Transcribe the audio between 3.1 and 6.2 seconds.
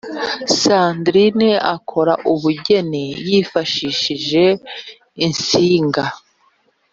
yifashishije insinga